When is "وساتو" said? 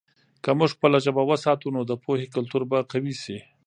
1.25-1.67